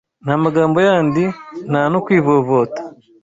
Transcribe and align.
Nta 0.23 0.33
magambo 0.43 0.77
yandi, 0.87 1.23
nta 1.69 1.81
no 1.91 1.99
kwivovota 2.05 2.81